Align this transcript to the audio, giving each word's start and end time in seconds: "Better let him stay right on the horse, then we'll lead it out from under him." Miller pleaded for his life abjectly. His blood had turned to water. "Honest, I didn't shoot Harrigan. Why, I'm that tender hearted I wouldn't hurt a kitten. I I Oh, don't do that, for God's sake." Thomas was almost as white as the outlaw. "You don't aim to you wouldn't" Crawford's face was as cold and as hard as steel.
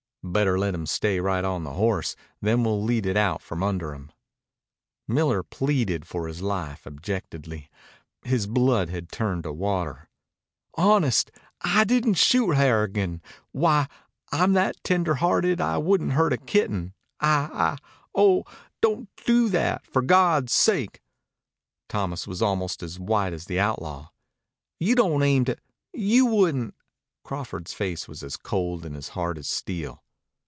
"Better 0.23 0.57
let 0.59 0.75
him 0.75 0.85
stay 0.85 1.19
right 1.19 1.43
on 1.43 1.63
the 1.63 1.73
horse, 1.73 2.15
then 2.43 2.63
we'll 2.63 2.81
lead 2.81 3.07
it 3.07 3.17
out 3.17 3.41
from 3.41 3.63
under 3.63 3.91
him." 3.95 4.11
Miller 5.07 5.41
pleaded 5.41 6.05
for 6.07 6.27
his 6.27 6.43
life 6.43 6.85
abjectly. 6.85 7.71
His 8.21 8.45
blood 8.45 8.89
had 8.91 9.11
turned 9.11 9.43
to 9.43 9.51
water. 9.51 10.09
"Honest, 10.75 11.31
I 11.61 11.85
didn't 11.85 12.13
shoot 12.13 12.51
Harrigan. 12.51 13.23
Why, 13.51 13.87
I'm 14.31 14.53
that 14.53 14.81
tender 14.83 15.15
hearted 15.15 15.59
I 15.59 15.79
wouldn't 15.79 16.13
hurt 16.13 16.33
a 16.33 16.37
kitten. 16.37 16.93
I 17.19 17.49
I 17.51 17.77
Oh, 18.13 18.43
don't 18.79 19.09
do 19.25 19.49
that, 19.49 19.87
for 19.87 20.03
God's 20.03 20.53
sake." 20.53 21.01
Thomas 21.89 22.27
was 22.27 22.43
almost 22.43 22.83
as 22.83 22.99
white 22.99 23.33
as 23.33 23.45
the 23.45 23.59
outlaw. 23.59 24.09
"You 24.79 24.93
don't 24.93 25.23
aim 25.23 25.45
to 25.45 25.57
you 25.93 26.27
wouldn't" 26.27 26.75
Crawford's 27.25 27.73
face 27.73 28.07
was 28.07 28.21
as 28.21 28.37
cold 28.37 28.85
and 28.85 28.95
as 28.95 29.09
hard 29.09 29.39
as 29.39 29.49
steel. 29.49 30.03